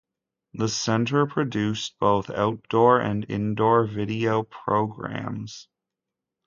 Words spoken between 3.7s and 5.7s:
video programmes.